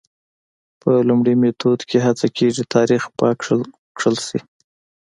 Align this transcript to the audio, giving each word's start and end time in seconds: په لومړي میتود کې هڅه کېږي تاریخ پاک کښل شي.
په 0.81 0.91
لومړي 1.07 1.33
میتود 1.41 1.79
کې 1.89 1.97
هڅه 2.05 2.27
کېږي 2.37 2.63
تاریخ 2.75 3.03
پاک 3.19 3.37
کښل 3.95 4.15
شي. 4.27 4.39